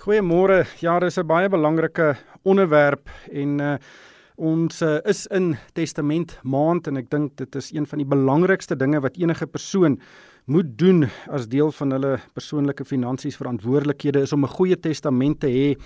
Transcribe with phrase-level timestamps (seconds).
[0.00, 0.64] Goeiemôre.
[0.80, 3.76] Ja, dis 'n baie belangrike onderwerp en uh
[4.36, 8.76] ons uh, is in Testament maand en ek dink dit is een van die belangrikste
[8.76, 10.00] dinge wat enige persoon
[10.46, 15.48] moet doen as deel van hulle persoonlike finansies verantwoordelikhede is om 'n goeie testament te
[15.48, 15.76] hê.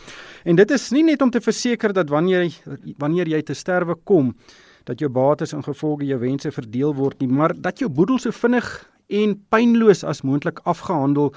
[0.44, 3.96] En dit is nie net om te verseker dat wanneer jy wanneer jy te sterwe
[4.04, 4.36] kom
[4.84, 8.30] dat jou bates en gevolge jou wense verdeel word nie, maar dat jou boedel so
[8.30, 11.34] vinnig en pynloos as moontlik afgehandel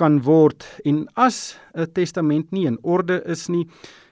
[0.00, 3.66] kan word en as 'n testament nie in orde is nie,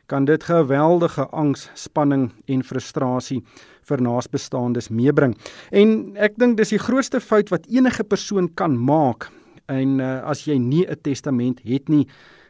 [0.07, 3.43] kan dit geweldige angs, spanning en frustrasie
[3.89, 5.37] vir naasbestaandes meebring.
[5.73, 9.31] En ek dink dis die grootste fout wat enige persoon kan maak.
[9.69, 12.07] En uh, as jy nie 'n testament het nie,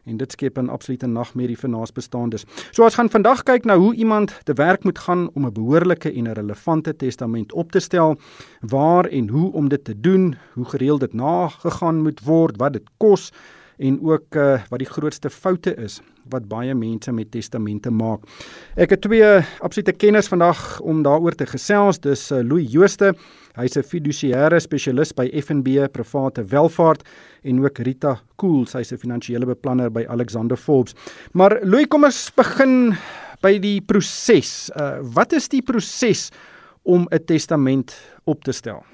[0.08, 2.44] en dit skep 'n absolute nagmerrie vir naasbestaandes.
[2.70, 6.12] So ons gaan vandag kyk na hoe iemand te werk moet gaan om 'n behoorlike
[6.12, 8.16] en 'n relevante testament op te stel,
[8.60, 12.88] waar en hoe om dit te doen, hoe gereeld dit nagegaan moet word, wat dit
[12.96, 13.32] kos
[13.76, 18.24] en ook uh, wat die grootste foute is wat baie mense met testamente maak.
[18.76, 19.24] Ek het twee
[19.60, 21.98] absolute kenners vandag om daaroor te gesels.
[21.98, 23.14] Dis uh, Louis Jooste.
[23.58, 27.02] Hy's 'n fidusiëre spesialis by FNB Private Welvaart
[27.42, 30.94] en ook Rita Kool, sy's 'n finansiële beplanner by Alexander Forbes.
[31.32, 32.94] Maar Louis, kom ons begin
[33.42, 34.70] by die proses.
[34.76, 36.30] Uh, wat is die proses
[36.82, 38.84] om 'n testament op te stel?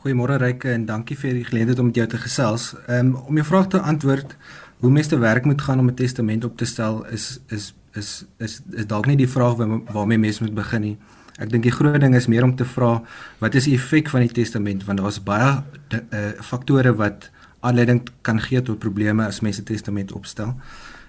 [0.00, 2.74] Goeiemôre Ryke en dankie vir die geleentheid om met jou te gesels.
[2.88, 4.36] Um, om jou vraag te antwoord,
[4.80, 8.24] hoe mens te werk moet gaan om 'n testament op te stel is is is
[8.38, 10.96] is, is dalk nie die vraag waar, waarmee mens moet begin nie.
[11.38, 13.02] Ek dink die groot ding is meer om te vra
[13.38, 18.40] wat is die effek van die testament want daar's baie uh, faktore wat aanleiding kan
[18.40, 20.54] gee tot probleme as mense testament opstel.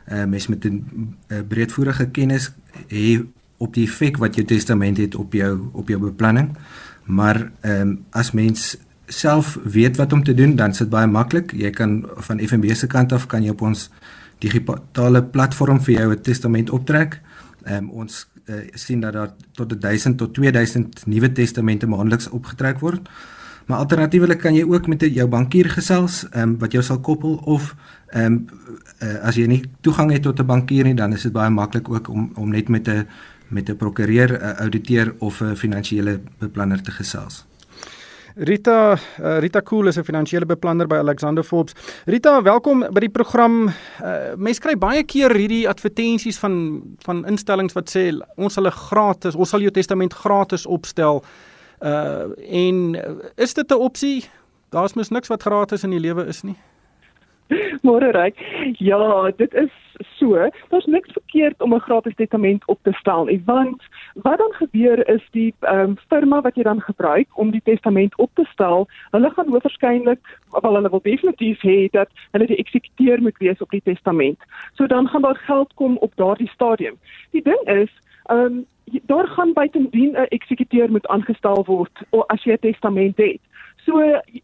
[0.08, 2.52] Uh mens moet 'n uh, breedvoerige kennis
[2.88, 3.24] hê
[3.58, 6.58] op die effek wat jou testament het op jou op jou beplanning.
[7.06, 11.08] Maar ehm um, as mens self weet wat om te doen, dan is dit baie
[11.08, 11.52] maklik.
[11.52, 13.90] Jy kan van FNB se kant af kan jy op ons
[14.42, 17.22] digitale platform vir jou 'n testament optrek.
[17.64, 22.80] Ehm um, ons uh, sien dat daar tot 1000 tot 2000 nuwe testamente maandeliks opgetrek
[22.80, 23.10] word.
[23.66, 27.36] Maar alternatiefelik kan jy ook met jou bankier gesels, ehm um, wat jou sal koppel
[27.46, 27.76] of
[28.08, 28.48] ehm um,
[29.00, 31.90] uh, as jy nie toegang het tot 'n bankier nie, dan is dit baie maklik
[31.90, 33.08] ook om om net met 'n
[33.48, 37.46] met 'n prokureur, 'n ouditeur of 'n finansiële beplanner te gesels.
[38.36, 41.74] Rita uh, Rita Kool is 'n finansiële beplanner by Alexander Forbes.
[42.06, 43.68] Rita, welkom by die program.
[43.68, 48.72] Uh, Mense kry baie keer hierdie advertensies van van instellings wat sê ons sal 'n
[48.72, 51.24] gratis, ons sal jou testament gratis opstel.
[51.82, 52.96] Uh en
[53.36, 54.26] is dit 'n opsie?
[54.70, 56.56] Daar's mos niks wat gratis in die lewe is nie.
[57.84, 58.36] Môre reg.
[58.80, 59.72] Ja, dit is
[60.18, 60.50] so.
[60.70, 65.08] Daar's niks verkeerd om 'n gratis testament op te stel nie, want wat dan gebeur
[65.10, 69.30] is die um, firma wat jy dan gebruik om die testament op te stel, hulle
[69.30, 73.82] gaan hoofwaarskynlik wel hulle wil definitief hê dat hulle die eksekuteur moet wees op die
[73.84, 74.40] testament.
[74.74, 76.98] So dan gaan daar geld kom op daardie stadium.
[77.32, 77.90] Die ding is,
[78.26, 78.66] ehm um,
[79.06, 83.40] daar gaan buitendien 'n eksekuteur moet aangestel word as jy 'n testament het.
[83.86, 84.02] So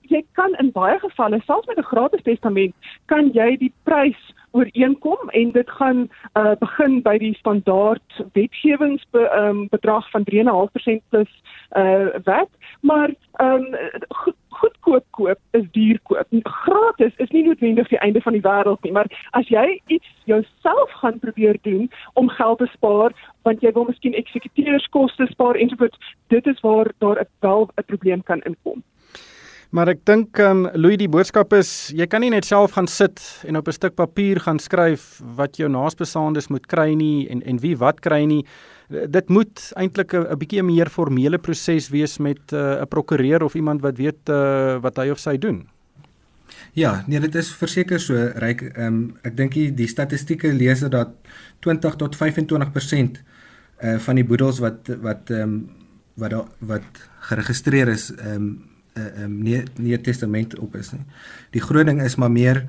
[0.10, 2.74] jy kan in baie gevalle selfs met 'n gratis testament
[3.06, 9.28] kan jy die prys ooreenkom en dit gaan uh, begin by die standaard wetgewings be,
[9.36, 11.32] um, bedrag van 3.5% plus
[11.78, 12.50] uh, wet
[12.82, 13.76] maar um,
[14.58, 16.28] goedkoop koop is duur koop.
[16.44, 20.92] Gratis is nie noodwendig die einde van die wêreld nie maar as jy iets jouself
[21.02, 26.48] gaan probeer doen om geld te spaar want jy wil miskien eksekuteurskoste spaar ensovoorts dit
[26.48, 28.84] is waar daar wel 'n probleem kan inkom
[29.76, 32.88] Maar ek dink ehm um, Louis die boodskap is jy kan nie net self gaan
[32.88, 37.42] sit en op 'n stuk papier gaan skryf wat jou naasbesaandes moet kry nie en
[37.44, 38.46] en wie wat kry nie.
[38.90, 43.56] Dit moet eintlik 'n bietjie meer formele proses wees met eh, 'n uh, prokureur of
[43.56, 45.68] iemand wat weet uh, wat hy of sy doen.
[46.74, 48.62] Ja, nee, dit is verseker so ryk.
[48.62, 51.10] Ehm um, ek dink die, die statistieke lees dat
[51.60, 55.70] 20 tot 25% uh, eh, van die boedels wat wat ehm um,
[56.16, 61.04] wat wat geregistreer is ehm um, uh, um, nie nie testament op is nie.
[61.52, 62.66] Die groot ding is maar meer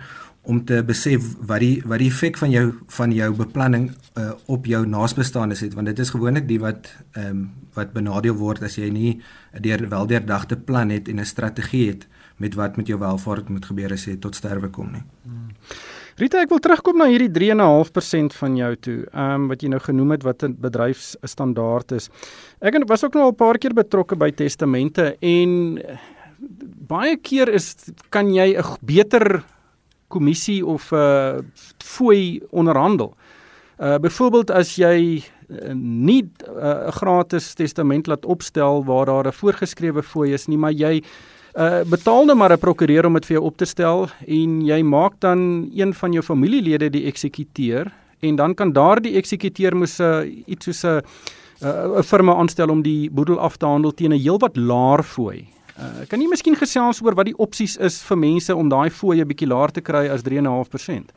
[0.48, 2.66] om te besef wat die wat die effek van jou
[2.96, 7.30] van jou beplanning uh, op jou naasbestaanes het want dit is gewoonlik die wat ehm
[7.30, 7.48] um,
[7.78, 9.20] wat benadeel word as jy nie
[9.62, 13.92] deur weldeurdagte plan het en 'n strategie het met wat met jou welvaart moet gebeur
[13.92, 15.02] as jy tot sterwe kom nie.
[15.22, 15.54] Hmm.
[16.18, 19.06] Rita, ek wil terugkom na hierdie 3.5% van jou toe.
[19.12, 22.10] Ehm um, wat jy nou genoem het wat 'n bedryfsstandaard is.
[22.60, 25.78] Ek was ook nog 'n paar keer betrokke by testamente en
[26.88, 27.74] baie keer is
[28.10, 29.44] kan jy 'n beter
[30.08, 31.38] kommissie of 'n uh,
[31.78, 33.14] fooi onderhandel.
[33.78, 39.32] Uh byvoorbeeld as jy uh, nie 'n uh, gratis testament laat opstel waar daar 'n
[39.32, 41.02] voorgeskrewe fooi is nie, maar jy
[41.56, 44.82] Uh betaal nou maar 'n prokureur om dit vir jou op te stel en jy
[44.82, 50.22] maak dan een van jou familielede die eksekuteur en dan kan daardie eksekuteur moes uh,
[50.46, 51.02] iets soos 'n
[51.98, 55.57] 'n firma aanstel om die boedel af te handel teen 'n heelwat laer fooi.
[55.78, 59.20] Uh, kan jy miskien gesels oor wat die opsies is vir mense om daai fooi
[59.20, 61.14] 'n bietjie laer te kry as 3.5%?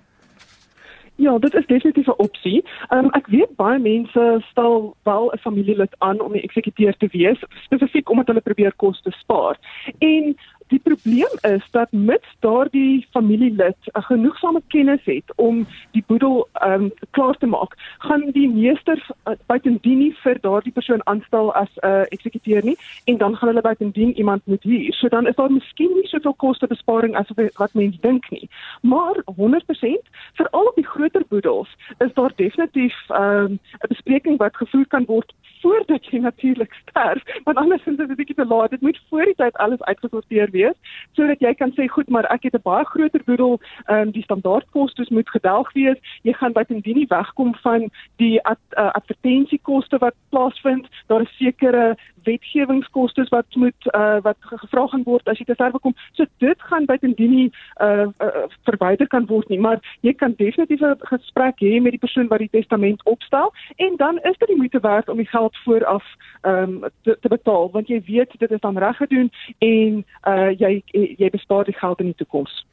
[1.15, 2.63] Ja, dit is definitief 'n opsie.
[2.89, 7.39] Um, ek weet baie mense stel wel 'n familielid aan om die eksekuteur te wees,
[7.63, 9.57] spesifiek omdat hulle probeer koste spaar.
[9.97, 10.35] En
[10.71, 16.91] Die probleem is dat mits daardie familielid 'n genoegsame kennis het om die boedel um,
[17.09, 21.88] klaar te maak, gaan die meester uh, buitendien nie vir daardie persoon aanstel as 'n
[21.88, 24.94] uh, eksekuteur nie en dan gaan hulle buitendien iemand moet huur.
[24.94, 28.50] So dan is daar miskien nie soveel kostebesparing as wat mense dink nie.
[28.81, 34.56] Maar 100% vir al die groter boedels is daar definitief ehm um, 'n bespreking wat
[34.56, 38.69] gevoer kan word voordat jy natuurlik sterf, want anders is dit 'n bietjie te laat.
[38.69, 40.77] Dit moet voor die tyd alles uitgesorteer wees
[41.13, 44.23] sodat jy kan sê goed, maar ek het 'n baie groter boedel, ehm um, die
[44.23, 45.97] standaardkostes moet gedelg wees.
[46.21, 50.87] Jy gaan buitendien nie wegkom van die ad, uh, advertensiekoste wat plaasvind.
[51.07, 55.73] Daar is sekere wetgewingskoste wat moet uh, wat gevra gaan word as jy te ver
[55.79, 55.95] kom.
[56.17, 57.47] So dit gaan buitendien nie
[57.81, 62.03] uh, uh, verwyder kan word nie, maar jy kan definitief 'n gesprek hê met die
[62.05, 65.50] persoon wat die testament opstel en dan is dit die moeite werd om die geld
[65.63, 66.03] vooraf
[66.42, 70.81] um, te, te betaal want jy weet dit is dan reg gedoen en uh, jy
[70.94, 72.65] jy bespaar die geld in die toekoms.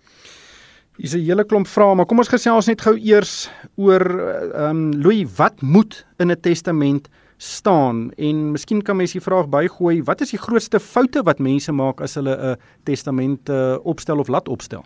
[0.98, 4.92] Dis 'n hele klomp vrae, maar kom ons gesels net gou eers oor ehm um,
[4.92, 7.08] Louis, wat moet in 'n testament
[7.38, 11.72] staan en miskien kan mens die vraag bygooi wat is die grootste foute wat mense
[11.72, 14.84] maak as hulle 'n testament uh, opstel of laat opstel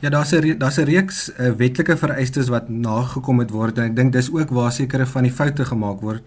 [0.00, 3.96] Ja daar's 'n daar's 'n reeks uh, wetlike vereistes wat nagekom het word en ek
[3.96, 6.22] dink dis ook waar sekere van die foute gemaak word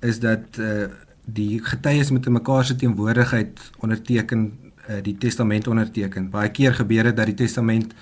[0.00, 0.86] is dat uh,
[1.24, 4.52] die getuies met mekaar se teenwoordigheid onderteken
[4.88, 6.30] uh, die testament onderteken.
[6.30, 7.94] Baie keer gebeur dit dat die testament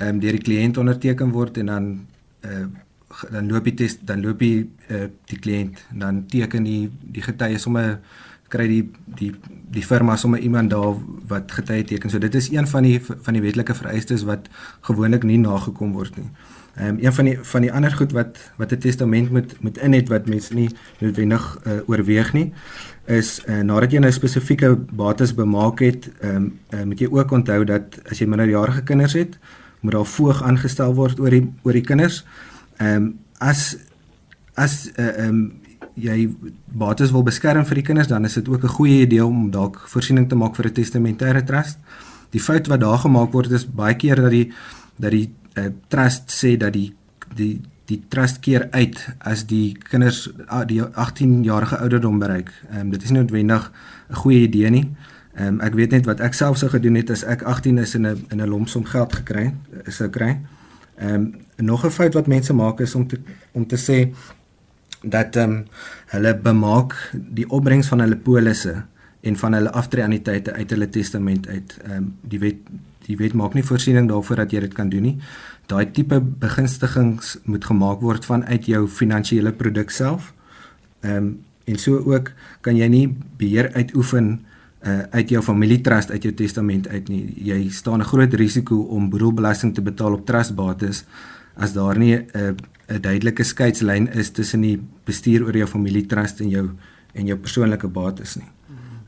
[0.00, 1.88] um, deur die kliënt onderteken word en dan
[2.46, 2.66] uh,
[3.30, 7.58] dan loop die test dan loop die uh, die kliënt dan teken die die getuie
[7.58, 7.98] sommer
[8.48, 8.82] kry die
[9.18, 9.32] die
[9.70, 10.94] die firma sommer iemand daar
[11.28, 12.10] wat getuie teken.
[12.10, 14.48] So dit is een van die van die wetlike vereistes wat
[14.80, 16.30] gewoonlik nie nagekom word nie.
[16.76, 19.78] Ehm um, een van die van die ander goed wat wat 'n testament moet moet
[19.78, 22.52] in het wat mense nie noodwendig uh, oorweeg nie
[23.06, 27.30] is uh, nadat jy nou spesifieke bates bemaak het, ehm um, uh, moet jy ook
[27.30, 29.38] onthou dat as jy minderjarige kinders het,
[29.80, 32.24] moet daar voog aangestel word oor die oor die kinders.
[32.76, 33.76] Ehm um, as
[34.54, 35.52] as ehm uh, um,
[35.96, 36.28] jy
[36.66, 39.80] bates wil beskerm vir die kinders, dan is dit ook 'n goeie idee om dalk
[39.88, 41.78] voorsiening te maak vir 'n testamentêre trust.
[42.30, 44.52] Die fout wat daar gemaak word is baie keer dat die
[44.98, 46.94] dat die uh, trust sê dat die
[47.34, 52.52] die die trust keer uit as die kinders uh, die 18 jarige ouderdom bereik.
[52.70, 53.72] Ehm um, dit is nie noodwendig
[54.10, 54.90] 'n goeie idee nie.
[55.34, 57.94] Ehm um, ek weet net wat ek self sou gedoen het as ek 18 is
[57.94, 59.54] en 'n in 'n lomsom geld gekry
[59.86, 60.40] sou kry.
[60.98, 63.18] Ehm um, nog 'n fout wat mense maak is om te
[63.52, 64.12] om te sê
[65.10, 65.64] dat ehm um,
[66.06, 68.74] hulle bemaak die opbrengs van hulle polisse
[69.20, 71.76] en van hulle aftreeanniteite uit hulle testament uit.
[71.84, 72.56] Ehm um, die wet
[73.06, 75.18] die wet maak nie voorsiening daarvoor dat jy dit kan doen nie.
[75.70, 80.32] Daai tipe begunstigings moet gemaak word vanuit jou finansiële produk self.
[81.00, 81.34] Ehm um,
[81.66, 82.30] en so ook
[82.62, 83.06] kan jy nie
[83.38, 84.28] beheer uitoefen
[84.86, 87.24] uh, uit jou familietrust uit jou testament uit nie.
[87.42, 91.04] Jy staan 'n groot risiko om boedelbelasting te betaal op trustbates
[91.56, 92.54] as daar nie 'n uh,
[92.88, 96.70] 'n duidelike skeidslyn is tussen die bestuur oor jou familietrust en jou
[97.14, 98.50] en jou persoonlike bates nie.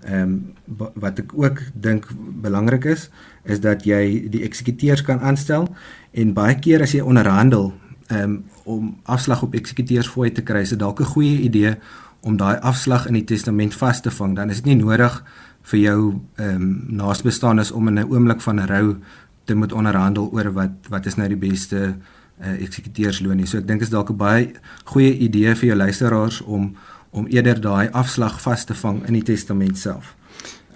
[0.08, 2.06] Ehm um, wat ek ook dink
[2.42, 3.10] belangrik is
[3.44, 5.68] is dat jy die eksekuteurs kan aanstel
[6.12, 7.72] en baie keer as jy onderhandel
[8.10, 11.76] um, om afslag op eksekuteursfooi te kry, is dit dalk 'n goeie idee
[12.20, 14.36] om daai afslag in die testament vas te vang.
[14.36, 15.24] Dan is dit nie nodig
[15.62, 18.96] vir jou ehm um, naasbestaanes om in 'n oomblik van rou
[19.44, 21.96] te moet onderhandel oor wat wat is nou die beste
[22.40, 23.46] uh, eksekuteursloon nie.
[23.46, 24.52] So ek dink is dalk 'n baie
[24.84, 26.76] goeie idee vir jou luisteraars om
[27.10, 30.16] om eerder daai afslag vas te vang in die testament self.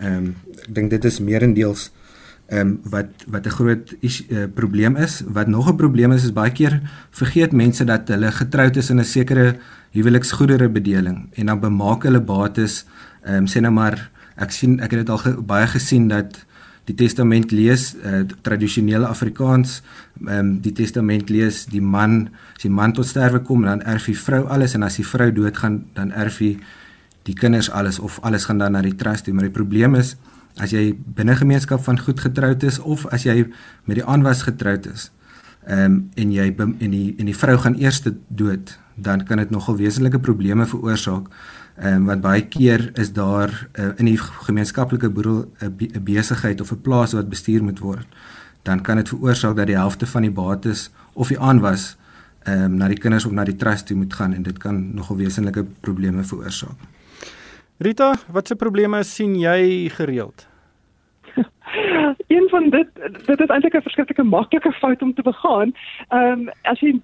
[0.00, 1.90] Ehm um, ek dink dit is meerendeels
[2.49, 5.23] ehm um, wat wat 'n groot is, uh, probleem is.
[5.26, 8.99] Wat nog 'n probleem is is baie keer vergeet mense dat hulle getroud is in
[8.99, 9.57] 'n sekere
[9.90, 12.85] huweliksgoedere bedeling en dan bemaak hulle bates
[13.25, 16.47] ehm um, sê nou maar ek sien ek het dit al ge, baie gesien dat
[16.91, 19.81] die testament lees uh, tradisionele Afrikaans
[20.27, 24.07] ehm um, die testament lees die man as die man tot sterwe kom dan erf
[24.11, 26.57] die vrou alles en as die vrou doodgaan dan erf die
[27.27, 29.35] die kinders alles of alles gaan dan na die trust toe.
[29.35, 30.17] Maar die probleem is
[30.61, 33.47] as jy binne gemeenskap van goed getroud is of as jy
[33.89, 35.11] met die aanwas getroud is
[35.67, 39.51] ehm um, en jy en die en die vrou gaan eers dood dan kan dit
[39.51, 41.29] nogal wesenlike probleme veroorsaak
[41.77, 46.73] Ehm um, want baie keer is daar uh, in die gemeenskaplike boedel 'n besigheid of
[46.73, 48.07] 'n plaas wat bestuur moet word.
[48.63, 51.97] Dan kan dit veroorsaak dat die helfte van die bates of die aanwas
[52.43, 54.95] ehm um, na die kinders of na die trust toe moet gaan en dit kan
[54.95, 56.77] nogal wesenlike probleme veroorsaak.
[57.77, 60.47] Rita, watse probleme sien jy gereeld?
[62.27, 62.89] Een van dit
[63.25, 65.75] dit is eintlik 'n verskriklike maklike fout om te begaan.
[66.09, 67.01] Ehm um, as jy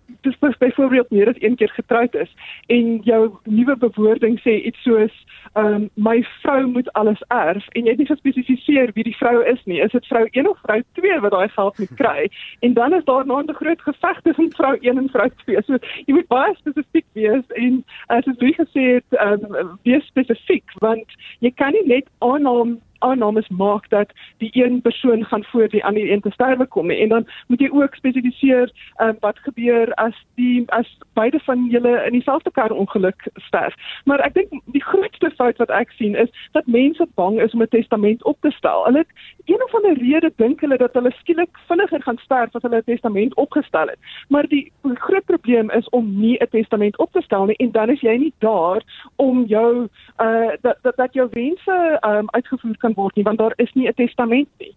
[0.58, 2.34] byvoorbeeld meer as een keer getroud is
[2.66, 7.84] en jou nuwe bewoording sê iets soos ehm um, my vrou moet alles erf en
[7.84, 9.80] jy het nie gespesifiseer wie die vrou is nie.
[9.80, 12.30] Is dit vrou 1 of vrou 2 wat daai geld moet kry?
[12.60, 15.62] En dan is daar nou 'n groot geveg tussen vrou 1 en vrou 2.
[15.62, 20.64] So jy moet baie spesifiek wees en as jy gesê het ehm um, wees spesifiek
[20.78, 21.08] want
[21.38, 26.10] jy kan nie net aanneem aannames maak dat die een persoon gaan voor die ander
[26.10, 30.64] een te sterwe kom en dan moet jy ook spesifiseer um, wat gebeur as die
[30.66, 33.74] as beide van julle in dieselfde kar ongeluk sterf.
[34.04, 37.62] Maar ek dink die grootste fout wat ek sien is dat mense bang is om
[37.62, 38.84] 'n testament op te stel.
[38.84, 39.12] Hulle het
[39.44, 42.90] een of ander rede dink hulle dat hulle skielik vinniger gaan sterf as hulle 'n
[42.92, 43.98] testament opgestel het.
[44.28, 47.90] Maar die groot probleem is om nie 'n testament op te stel nie en dan
[47.90, 48.82] is jy nie daar
[49.16, 49.88] om jou
[50.18, 53.88] uh dat dat, dat jou wense um, uitgevoer kan word nie want daar is nie
[53.88, 54.74] 'n testament nie.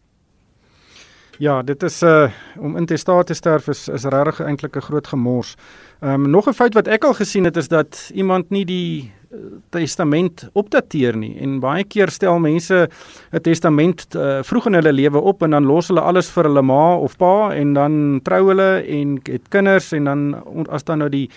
[1.42, 5.56] Ja, dit is uh om intestaat te sterf is is regtig eintlik 'n groot gemors.
[6.02, 9.12] Ehm um, nog 'n fout wat ek al gesien het is dat iemand nie die
[9.32, 9.40] uh,
[9.70, 12.90] testament opdateer nie en baie keer stel mense
[13.32, 16.62] 'n testament uh, vroeg in hulle lewe op en dan los hulle alles vir hulle
[16.62, 20.36] ma of pa en dan trou hulle en het kinders en dan
[20.70, 21.30] as dan nou die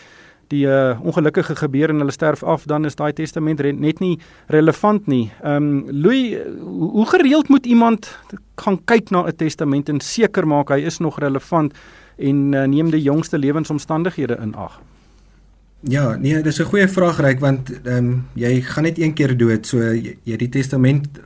[0.48, 5.06] die uh, ongelukkige gebeur en hulle sterf af, dan is daai testament net nie relevant
[5.06, 5.30] nie.
[5.42, 8.18] Ehm um, Louis, hoe, hoe gereeld moet iemand
[8.56, 11.74] gaan kyk na 'n testament en seker maak hy is nog relevant
[12.16, 14.80] en uh, neem die jongste lewensomstandighede in ag?
[15.80, 19.36] Ja, nee, dis 'n goeie vraag reik want ehm um, jy gaan net een keer
[19.36, 21.20] dood, so jy, jy die testament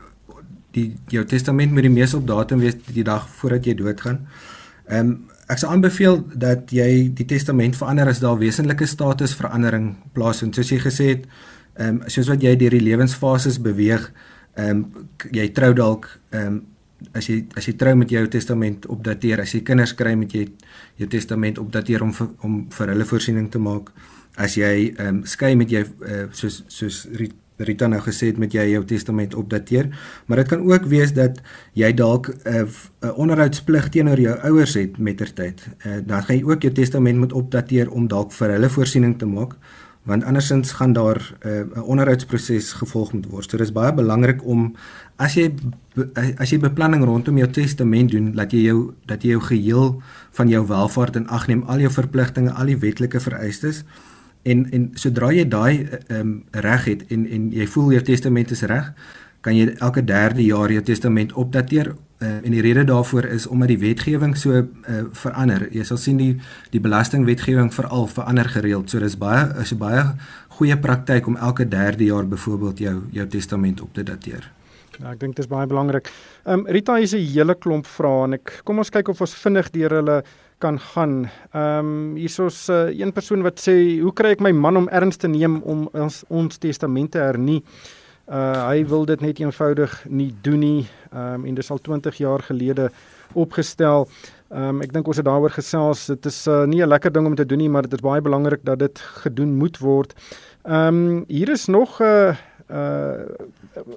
[0.71, 4.27] die jou testament moet die mees op datum wees die dag voordat jy doodgaan.
[4.87, 10.57] Ehm um, ek sou aanbeveel dat jy die testament verander as daar wesenlike statusverandering plaasvind.
[10.57, 11.29] Soos jy gesê het,
[11.79, 14.11] ehm um, soos wat jy deur die lewensfases beweeg,
[14.57, 16.61] ehm um, jy trou dalk ehm um,
[17.15, 20.49] as jy as jy trou met jou testament opdateer, as jy kinders kry met jy
[20.99, 23.93] jou testament opdateer om vir, om vir hulle voorsiening te maak.
[24.37, 27.07] As jy ehm um, skei met jou uh, soos soos
[27.59, 29.91] Rita nou gesê het met jy jou testament opdateer,
[30.27, 31.41] maar dit kan ook wees dat
[31.75, 32.67] jy dalk 'n uh,
[33.03, 35.69] 'n onderhoudsplig teenoor jou ouers het mettertyd.
[35.87, 39.27] Uh, dan gaan jy ook jou testament moet opdateer om dalk vir hulle voorsiening te
[39.27, 39.57] maak,
[40.03, 43.51] want andersins gaan daar uh, 'n uh, onderhoudsproses gevolg moet word.
[43.51, 44.75] So dis baie belangrik om
[45.17, 45.53] as jy
[46.37, 50.49] as jy beplanning rondom jou testament doen, dat jy jou dat jy jou geheel van
[50.49, 53.85] jou welvaart in ag neem, al jou verpligtinge, al die wetlike vereistes
[54.43, 58.51] en en sodra jy daai ehm um, reg het en en jy voel jou testament
[58.51, 58.93] is reg,
[59.41, 63.69] kan jy elke derde jaar jou testament opdateer uh, en die rede daarvoor is omdat
[63.69, 64.65] die wetgewing so uh,
[65.13, 65.69] verander.
[65.73, 66.35] Jy sal sien die
[66.73, 68.91] die belastingwetgewing veral verander gereeld.
[68.91, 70.05] So dis baie is 'n baie
[70.59, 74.51] goeie praktyk om elke derde jaar byvoorbeeld jou jou testament op te dateer.
[74.99, 76.11] Ja, ek dink dit is baie belangrik.
[76.45, 79.35] Ehm um, Rita het 'n hele klomp vrae en ek kom ons kyk of ons
[79.35, 80.25] vinnig deur hulle
[80.59, 81.31] kan gaan.
[81.53, 85.17] Ehm um, hiersoos uh, een persoon wat sê, "Hoe kry ek my man om erns
[85.17, 87.63] te neem om ons ons testamente hernie?"
[88.29, 90.89] Uh hy wil dit net eenvoudig nie doen nie.
[91.13, 92.91] Ehm um, en dit is al 20 jaar gelede
[93.33, 94.09] opgestel.
[94.51, 96.07] Ehm um, ek dink ons het daaroor gesels.
[96.07, 98.21] Dit is uh, nie 'n lekker ding om te doen nie, maar dit is baie
[98.21, 100.15] belangrik dat dit gedoen moet word.
[100.65, 102.37] Ehm um, hier is nog 'n uh,
[102.71, 103.25] uh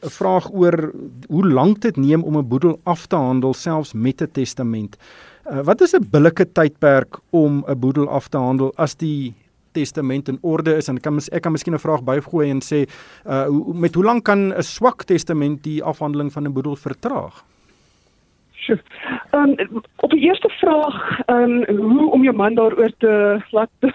[0.01, 0.91] 'n vraag oor
[1.27, 4.97] hoe lank dit neem om 'n boedel af te handel selfs met 'n testament.
[5.49, 9.33] Uh, wat is 'n billike tydperk om 'n boedel af te handel as die
[9.71, 12.87] testament in orde is en kan ek kan miskien 'n vraag bygooi en sê
[13.25, 17.43] uh met hoe lank kan 'n swak testament die afhandeling van 'n boedel vertraag?
[18.69, 23.69] Ehm um, op die eerste vraag, ehm um, hoe om jou man daaroor te laat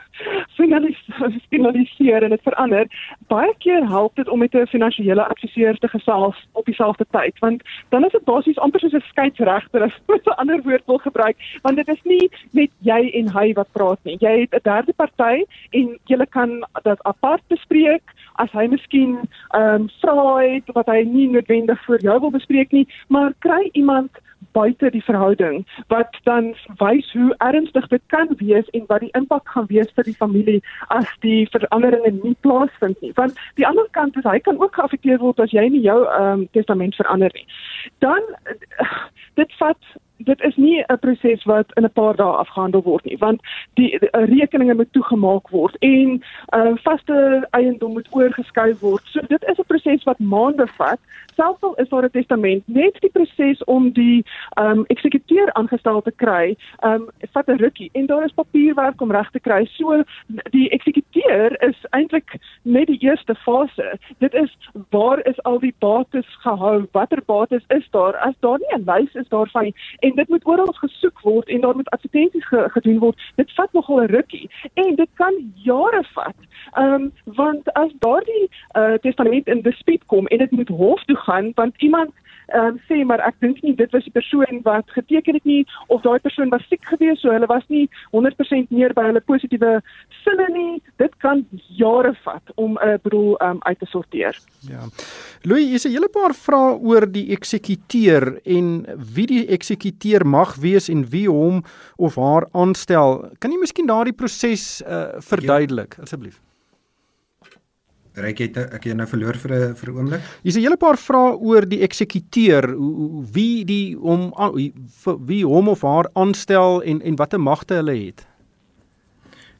[1.50, 2.86] finaliseer en dit verander,
[3.26, 7.62] baie keer help dit om met 'n finansiële adviseur te gesels op dieselfde tyd, want
[7.88, 11.36] dan is dit basies amper soos 'n skeieregter as jy 'n ander woord wil gebruik,
[11.62, 14.16] want dit is nie net jy en hy wat praat nie.
[14.20, 18.02] Jy het 'n derde party en julle kan dit apart bespreek
[18.34, 19.18] as hy miskien
[19.50, 23.70] ehm um, vra het wat hy nie noodwendig vir jou wil bespreek nie, maar kry
[23.72, 24.10] iemand
[24.56, 29.48] buite die verhouding wat dan wys hoe ernstig dit kan wees en wat die impak
[29.54, 30.60] gaan wees vir die familie
[30.98, 33.12] as die veranderinge nie plaasvind nie.
[33.20, 36.32] Want die ander kant is hy kan ook geaffekteer word as jy nie jou ehm
[36.32, 37.46] um, testament verander nie.
[38.04, 38.22] Dan
[39.40, 43.18] dit vat dit is nie 'n proses wat in 'n paar dae afgehandel word nie,
[43.18, 43.40] want
[43.74, 46.22] die, die, die rekeninge moet toegemaak word en
[46.54, 49.02] uh, vaste eiendom moet oorgeskuif word.
[49.04, 50.98] So dit is 'n proses wat maande vat.
[51.34, 56.02] Selfs al is daar 'n testament, net die proses om die ehm um, eksekuteur aangestel
[56.02, 59.64] te kry, ehm um, vat 'n rukkie en daar is papierwerk om reg te kry.
[59.64, 60.02] So
[60.50, 63.98] die eksekuteur is eintlik net die eerste fase.
[64.18, 64.56] Dit is
[64.90, 66.86] waar is al die bates gehou?
[66.92, 68.16] Watter bates is daar?
[68.16, 69.72] As daar nie 'n lys is daarvan
[70.06, 73.22] en dit moet oral gesoek word en daar moet advertensies ge gedoen word.
[73.34, 76.38] Dit vat nogal 'n rukkie en dit kan jare vat.
[76.74, 78.46] Ehm um, want as daardie
[78.78, 82.10] uh, testament in dispuut kom en dit moet hof toe gaan want iemand
[82.54, 86.02] um, sê maar ek dink nie dit was die persoon wat geteken het nie of
[86.02, 89.80] daai persoon was siek geweest so hulle was nie 100% meer by hulle positiewe
[90.22, 90.82] sinne nie.
[91.02, 91.44] Dit kan
[91.78, 94.38] jare vat om 'n uh, boedel um, uit te sorteer.
[94.68, 94.88] Ja.
[95.42, 100.88] Louis is 'n hele paar vrae oor die eksekuteur en wie die eksekuteur mag wees
[100.88, 101.62] en wie hom
[101.96, 103.30] of haar aanstel.
[103.38, 106.40] Kan jy miskien daardie proses uh, verduidelik asseblief
[108.16, 110.22] Ryk het ek het nou verloor vir 'n vir 'n oomblik.
[110.42, 112.74] Hier's 'n hele paar vrae oor die eksekuteur,
[113.32, 114.32] wie die hom
[115.26, 118.26] wie hom of haar aanstel en en watter magte hulle het.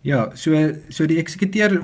[0.03, 0.55] Ja, so
[0.89, 1.83] so die eksekuteur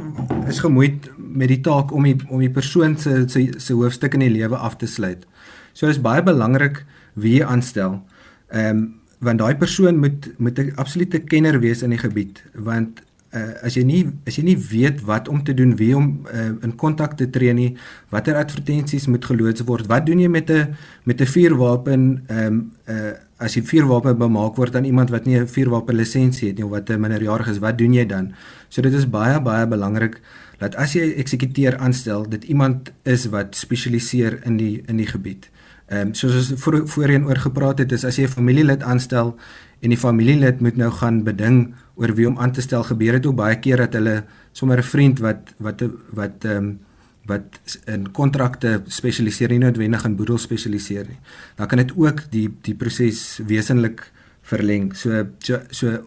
[0.49, 4.21] is gemoeid met die taak om die om die persoon se se se hoofstuk in
[4.21, 5.27] die lewe af te sluit.
[5.73, 8.03] So is baie belangrik wie jy aanstel.
[8.49, 13.03] Ehm um, want daai persoon moet moet 'n absolute kenner wees in die gebied want
[13.35, 16.53] uh, as jy nie as jy nie weet wat om te doen, wie om uh,
[16.65, 17.71] in kontak te tree nie,
[18.13, 22.73] watter advertensies moet geloods word, wat doen jy met 'n met 'n vuurwapen ehm um,
[22.89, 23.13] uh,
[23.43, 26.71] as jy vuurwapen bemaak word aan iemand wat nie 'n vuurwapen lisensie het nie of
[26.71, 28.33] wat 'n minderjarig is, wat doen jy dan?
[28.69, 30.21] So dit is baie baie belangrik
[30.59, 35.51] dat as jy eksekuteur aanstel, dit iemand is wat spesialiseer in die in die gebied.
[35.93, 39.37] Ehm um, soos ons voor, voorheen oor gepraat het, is as jy 'n familielid aanstel
[39.81, 43.27] en die familielid moet nou gaan beding oor wie om aan te stel gebeur het
[43.27, 46.79] ook baie keer dat hulle sommer 'n vriend wat wat wat ehm um,
[47.27, 51.19] wat in kontrakte spesialiseer nie noodwendig in boedel spesialiseer nie.
[51.57, 54.97] Dan kan dit ook die die proses wesenlik verleng.
[54.97, 55.99] So so, so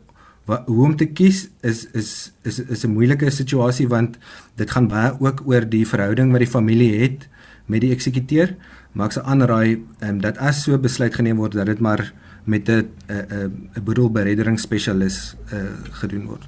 [0.45, 4.17] wat, hoe om te kies is is is is 'n moeilike situasie want
[4.55, 7.27] dit gaan baie ook oor die verhouding wat die familie het
[7.65, 8.55] met die eksekuteur.
[8.95, 12.13] Maar ek sal aanraai ehm um, dat as so besluit geneem word dat dit maar
[12.45, 15.59] met 'n 'n 'n boedelbereddingsspesialis uh,
[15.91, 16.47] gedoen word.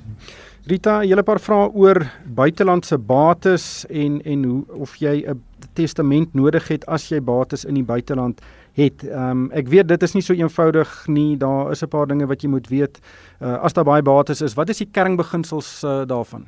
[0.67, 6.33] Rita, 'n hele paar vrae oor buitelandse bates en en hoe of jy 'n testament
[6.33, 8.41] nodig het as jy bates in die buiteland
[8.73, 9.03] het.
[9.03, 11.38] Ehm um, ek weet dit is nie so eenvoudig nie.
[11.38, 12.99] Daar is 'n paar dinge wat jy moet weet.
[13.41, 16.47] Uh, as daar baie bates is, wat is die kernbeginsels uh, daarvan?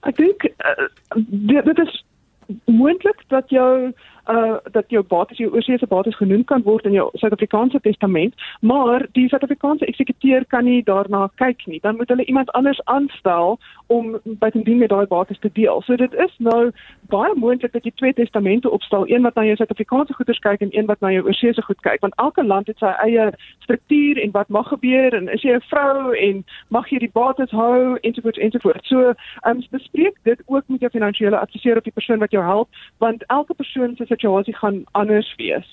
[0.00, 2.04] Ek dink uh, dit, dit is
[2.64, 3.92] moontlik dat jou
[4.28, 9.06] uh dat jou bates jou oorseese bates genoem kan word in jou Suid-Afrikaanse testament, maar
[9.12, 11.80] die Suid-Afrikaanse eksekuteur kan nie daarna kyk nie.
[11.80, 15.82] Dan moet hulle iemand anders aanstel om bytendien met daai bates te deel.
[15.82, 19.56] So dit is nou baie moontlik dat jy twee testamente opstel, een wat na jou
[19.56, 22.78] Suid-Afrikaanse goederes kyk en een wat na jou oorseese goed kyk, want elke land het
[22.78, 26.98] sy eie struktuur en wat mag gebeur en is jy 'n vrou en mag jy
[26.98, 28.88] die bates hou ensovoorts ensovoorts.
[28.88, 32.44] So, ehm um, bespreek dit ook met jou finansiële adviseur of die persoon wat jou
[32.44, 35.68] help, want elke persoon se situasie gaan anders wees.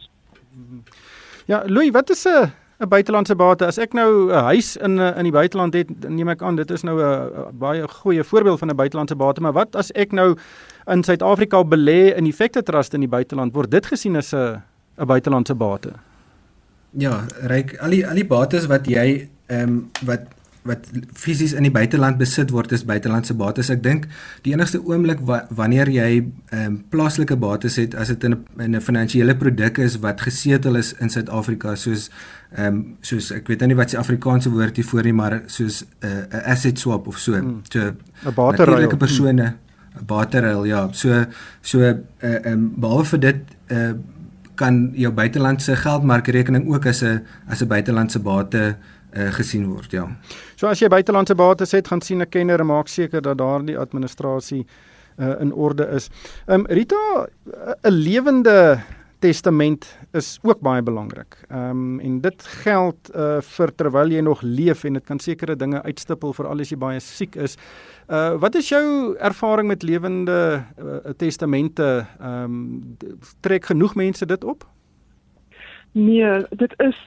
[1.47, 3.65] Ja, Louis, wat is 'n 'n buitelandse bate?
[3.65, 6.83] As ek nou 'n huis in in die buiteland het, neem ek aan dit is
[6.83, 10.35] nou 'n baie goeie voorbeeld van 'n buitelandse bate, maar wat as ek nou
[10.87, 14.61] in Suid-Afrika belê in Effekte Trust in die buiteland, word dit gesien as 'n
[14.97, 15.91] 'n buitelandse bate?
[16.91, 20.19] Ja, ryk al die al die bates wat jy ehm um, wat
[20.63, 23.69] wat fisies in die buiteland besit word is buitelandse bates.
[23.73, 24.07] Ek dink
[24.45, 28.61] die enigste oomblik wa wanneer jy ehm um, plaaslike bates het as dit in 'n
[28.65, 32.09] in 'n finansiële produk is wat gesetel is in Suid-Afrika soos
[32.55, 35.83] ehm um, soos ek weet nou nie wat se Afrikaanse woord hiervoor nie, maar soos
[35.83, 37.33] 'n uh, 'n asset swap of so.
[37.33, 37.61] Hmm.
[37.69, 38.91] So 'n bateruil.
[38.91, 40.05] 'n persone 'n hmm.
[40.05, 40.89] bateruil, ja.
[40.91, 41.25] So
[41.61, 43.93] so eh, ehm uh, um, behalwe vir dit eh uh,
[44.55, 48.75] kan jou buitelandse geldmarkrekening ook as 'n as 'n buitelandse bate
[49.17, 50.07] uh, gesien word, ja.
[50.55, 53.77] So as jy buitelandse bates het, gaan sien 'n kenner en maak seker dat daardie
[53.77, 54.65] administrasie
[55.17, 56.09] uh, in orde is.
[56.47, 57.27] Ehm um, Rita,
[57.83, 58.79] 'n lewende
[59.23, 61.37] testament is ook baie belangrik.
[61.49, 65.55] Ehm um, en dit geld uh, vir terwyl jy nog leef en dit kan sekere
[65.55, 67.57] dinge uitstippel vir al as jy baie siek is.
[68.09, 72.05] Uh wat is jou ervaring met lewende uh, testamente?
[72.19, 72.97] Ehm um,
[73.41, 74.67] trek genoeg mense dit op?
[75.93, 76.99] Nee, dit is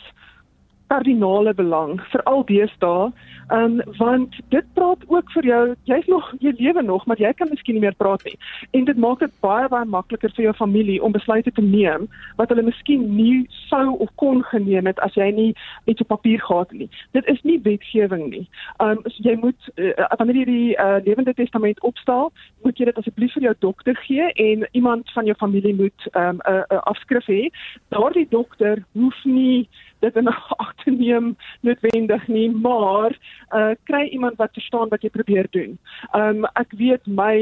[0.86, 3.10] kardinale belang veral deesdae.
[3.54, 7.46] Um, want dit praat ook vir jou jy's nog jy lewe nog maar jy kan
[7.50, 8.34] miskien nie meer praat nie.
[8.74, 12.08] En dit maak dit baie baie makliker vir jou familie om besluite te neem
[12.40, 15.52] wat hulle miskien nie sou of kon geneem het as jy nie
[15.86, 16.90] iets op papier gehad het nie.
[17.14, 18.44] Dit is nie wetgewing nie.
[18.82, 22.32] Um, so jy moet uh, wanneer jy die uh, lewende testament opstel
[22.66, 26.18] moet jy dit asseblief vir jou dokter gee en iemand van jou familie moet 'n
[26.18, 27.46] um, uh, afskrif hê.
[27.94, 29.68] Daardie dokter hoef nie
[30.00, 33.16] dit in ag te neem noodwendig nie, maar
[33.54, 35.78] uh kry iemand wat verstaan wat jy probeer doen.
[36.12, 37.36] Um ek weet my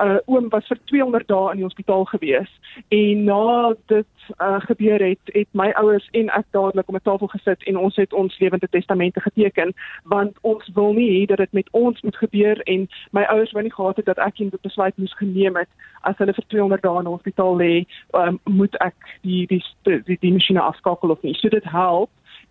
[0.00, 2.50] uh oom was vir 200 dae in die hospitaal gewees
[2.88, 7.28] en na dit uh gebeur het, het my ouers en ek dadelik om 'n tafel
[7.36, 11.52] gesit en ons het ons lewende testamente geteken want ons wil nie hê dat dit
[11.52, 14.96] met ons moet gebeur en my ouers wou nie gehad het dat ek 'n besluit
[14.96, 15.68] moes geneem het
[16.02, 17.72] as hulle vir 200 dae in die hospitaal lê,
[18.12, 21.34] um, moet ek die die die, die, die masjiene afskakel of nie.
[21.40, 21.83] So dit help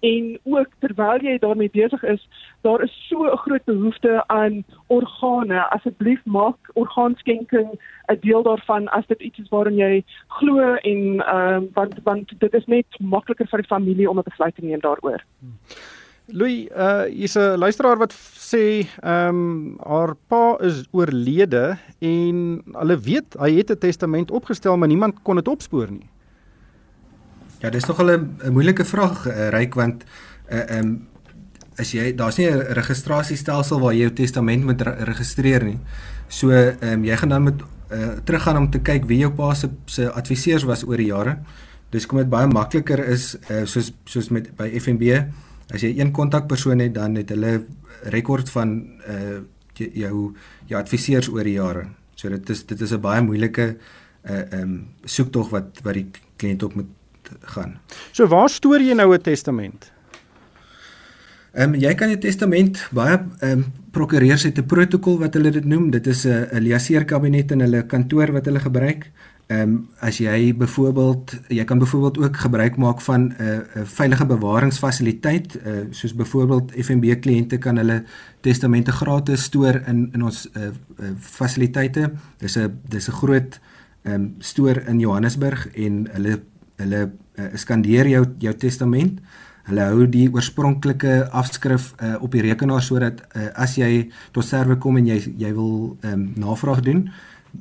[0.03, 2.27] en ook terwyl jy daarmee besig is,
[2.61, 5.59] daar is so 'n groot behoefte aan organe.
[5.69, 7.69] Asseblief maak orgaanskenking
[8.11, 12.33] 'n deel daarvan as dit iets is waarin jy glo en ehm um, want want
[12.39, 15.23] dit is net makliker vir die familie om 'n besluit te neem daaroor.
[16.27, 18.13] Louis, uh hier's 'n luisteraar wat
[18.51, 24.77] sê ehm um, haar pa is oorlede en hulle weet hy het 'n testament opgestel,
[24.77, 26.12] maar niemand kon dit opspoor nie.
[27.63, 30.03] Ja, dis nog 'n moeilike vraag, uh, Ryk, want
[30.51, 31.07] uh ehm um,
[31.75, 35.79] as jy daar's nie 'n registrasiestelsel waar jy jou testament moet re registreer nie.
[36.27, 39.53] So ehm um, jy gaan dan met uh teruggaan om te kyk wie jou pa
[39.53, 41.37] se se adviseurs was oor die jare.
[41.89, 45.23] Dis kom dit baie makliker is uh soos soos met by FNB
[45.73, 47.63] as jy een kontakpersoon het dan het hulle
[48.03, 49.39] rekord van uh
[49.73, 51.87] jou jou adviseurs oor die jare.
[52.15, 53.77] So dit is dit is 'n baie moeilike
[54.23, 57.02] uh ehm um, soektog wat wat die kliënt op moet
[57.41, 57.77] gaan.
[58.11, 59.91] So waar stoor jy nou 'n testament?
[61.53, 65.51] Ehm um, jy kan 'n testament baie ehm um, prokureurs het 'n protokol wat hulle
[65.51, 65.91] dit noem.
[65.91, 69.11] Dit is 'n 'n liaseerkabinet in hulle kantoor wat hulle gebruik.
[69.47, 73.85] Ehm um, as jy byvoorbeeld jy kan byvoorbeeld ook gebruik maak van 'n uh, 'n
[73.85, 78.03] veilige bewaringsfasiliteit uh, soos byvoorbeeld FNB kliënte kan hulle
[78.41, 82.11] testamente gratis stoor in in ons uh, uh, fasiliteite.
[82.37, 83.59] Dis 'n dis 'n groot
[84.01, 86.41] ehm um, stoor in Johannesburg en hulle
[86.81, 87.01] hulle
[87.37, 89.19] uh, skandeer jou jou testament.
[89.63, 94.75] Hulle hou die oorspronklike afskrif uh, op die rekenaar sodat uh, as jy tot serwe
[94.77, 97.05] kom en jy jy wil um, navraag doen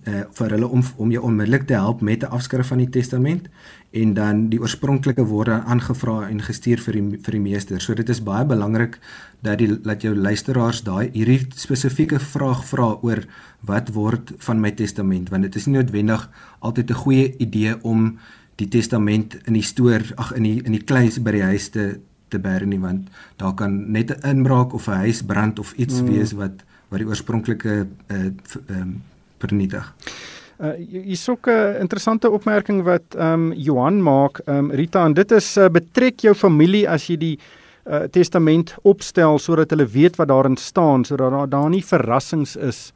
[0.06, 3.48] uh, vir hulle om om jou onmiddellik te help met 'n afskrif van die testament
[3.90, 7.80] en dan die oorspronklike word aangevra en gestuur vir die vir die meester.
[7.80, 8.98] So dit is baie belangrik
[9.40, 13.24] dat die dat jou luisteraars daai hierdie spesifieke vraag vra oor
[13.60, 18.18] wat word van my testament want dit is nie noodwendig altyd 'n goeie idee om
[18.62, 21.86] die testament in die stoor ag in die in die kluis by die huis te
[22.32, 23.08] te bær nie want
[23.40, 26.12] daar kan net 'n inbraak of 'n huis brand of iets mm.
[26.12, 28.28] wees wat wat die oorspronklike uh,
[28.68, 29.02] um,
[29.40, 29.94] vernietig.
[30.60, 35.14] Uh hier's ook 'n interessante opmerking wat ehm um, Johan maak, ehm um, Rita en
[35.14, 37.38] dit is uh, betrek jou familie as jy die
[37.84, 42.92] uh, testament opstel sodat hulle weet wat daarin staan sodat daar daar nie verrassings is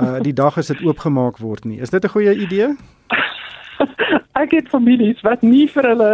[0.00, 1.80] uh die dag as dit oopgemaak word nie.
[1.80, 2.76] Is dit 'n goeie idee?
[4.42, 6.12] ek het families wat nie vir hulle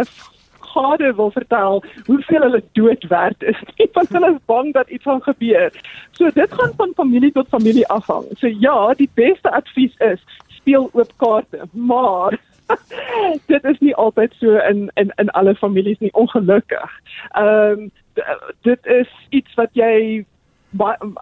[0.75, 5.03] gade wil vertel hoeveel hulle dood werd is nie want hulle is bang dat iets
[5.03, 5.71] gaan gebeur.
[6.11, 8.25] So dit gaan van familie tot familie afhang.
[8.39, 12.39] So ja, die beste advies is speel oop kaarte, maar
[13.51, 16.99] dit is nie altyd so in in in alle families nie ongelukkig.
[17.31, 17.91] Ehm um,
[18.61, 20.25] dit is iets wat jy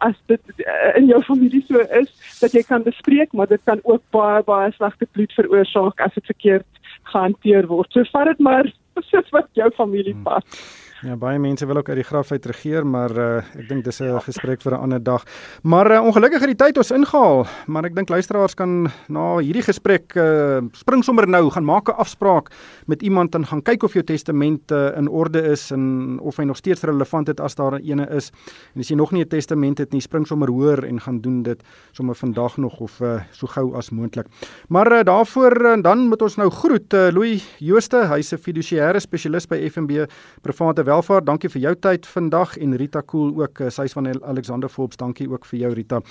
[0.02, 3.80] as dit eh, in jou familie so is dat jy kan bespreek, maar dit kan
[3.84, 6.66] ook baie baie slegte bloed veroorsaak as dit verkeerd
[7.04, 7.92] gehanteer word.
[7.92, 8.72] So vat dit maar
[9.10, 10.44] soos wat jou familie pas.
[10.44, 10.83] Hmm.
[11.04, 13.26] Ja, baie mense wil ook uit die graf uit regeer, maar uh,
[13.60, 14.20] ek dink dis 'n ja.
[14.24, 15.26] gesprek vir 'n ander dag.
[15.64, 19.66] Maar uh, ongelukkig het die tyd ons ingehaal, maar ek dink luisteraars kan na hierdie
[19.68, 22.52] gesprek uh, spring sommer nou gaan maak 'n afspraak
[22.88, 26.44] met iemand en gaan kyk of jou testament uh, in orde is en of hy
[26.44, 28.32] nog steeds relevant is as daar ene is.
[28.74, 31.44] En as jy nog nie 'n testament het nie, spring sommer hoor en gaan doen
[31.44, 34.28] dit sommer vandag nog of uh, so gou as moontlik.
[34.70, 39.00] Maar uh, daarvoor uh, dan moet ons nou groet uh, Louis Jooste, hy's 'n fiduciêre
[39.00, 40.08] spesialis by FNB
[40.42, 44.70] Private Welvaart, dankie vir jou tyd vandag en Rita Kool ook, eh, sy's van Alexander
[44.70, 46.02] Forbes, dankie ook vir jou Rita.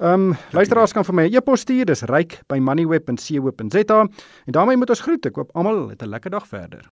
[0.00, 4.00] Ehm um, luisteraars kan vir my 'n e-pos stuur, dis ryk by moneyweb.co.za
[4.46, 5.26] en daarmee moet ons groet.
[5.26, 6.91] Ek hoop almal het 'n lekker dag verder.